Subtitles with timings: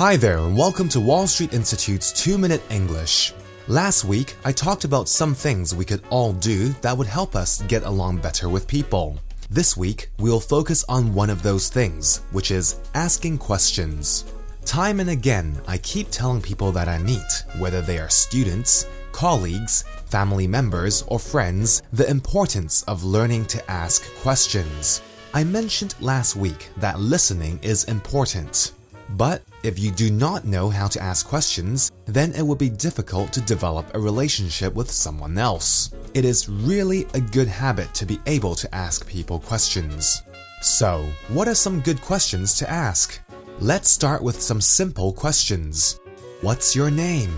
[0.00, 3.34] Hi there, and welcome to Wall Street Institute's 2 Minute English.
[3.68, 7.60] Last week, I talked about some things we could all do that would help us
[7.68, 9.18] get along better with people.
[9.50, 14.24] This week, we'll focus on one of those things, which is asking questions.
[14.64, 19.82] Time and again, I keep telling people that I meet, whether they are students, colleagues,
[20.06, 25.02] family members, or friends, the importance of learning to ask questions.
[25.34, 28.72] I mentioned last week that listening is important.
[29.16, 33.32] But if you do not know how to ask questions, then it will be difficult
[33.32, 35.90] to develop a relationship with someone else.
[36.14, 40.22] It is really a good habit to be able to ask people questions.
[40.62, 43.20] So, what are some good questions to ask?
[43.58, 46.00] Let's start with some simple questions.
[46.40, 47.30] What's your name?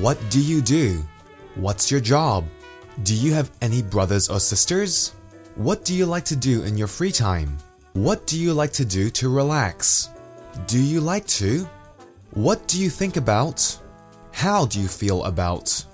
[0.00, 1.02] What do you do?
[1.54, 2.44] What's your job?
[3.02, 5.12] Do you have any brothers or sisters?
[5.54, 7.56] What do you like to do in your free time?
[7.94, 10.10] What do you like to do to relax?
[10.64, 11.68] Do you like to?
[12.30, 13.78] What do you think about?
[14.32, 15.84] How do you feel about?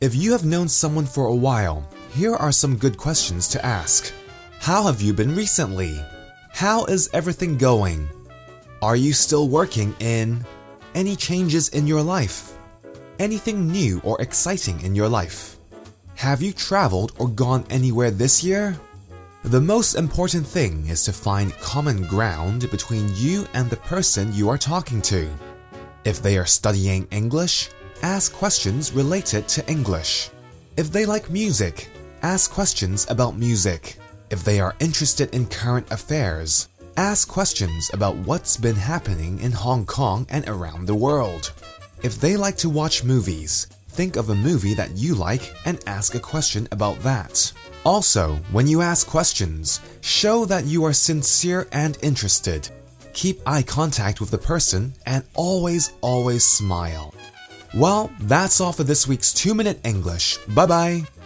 [0.00, 4.12] If you have known someone for a while, here are some good questions to ask.
[4.58, 5.98] How have you been recently?
[6.50, 8.08] How is everything going?
[8.82, 10.44] Are you still working in
[10.94, 12.58] any changes in your life?
[13.20, 15.56] Anything new or exciting in your life?
[16.16, 18.76] Have you traveled or gone anywhere this year?
[19.48, 24.48] The most important thing is to find common ground between you and the person you
[24.48, 25.28] are talking to.
[26.04, 27.70] If they are studying English,
[28.02, 30.30] ask questions related to English.
[30.76, 31.90] If they like music,
[32.22, 33.96] ask questions about music.
[34.30, 39.86] If they are interested in current affairs, Ask questions about what's been happening in Hong
[39.86, 41.52] Kong and around the world.
[42.02, 46.14] If they like to watch movies, think of a movie that you like and ask
[46.14, 47.52] a question about that.
[47.84, 52.70] Also, when you ask questions, show that you are sincere and interested.
[53.12, 57.12] Keep eye contact with the person and always, always smile.
[57.74, 60.38] Well, that's all for this week's 2 Minute English.
[60.46, 61.17] Bye bye.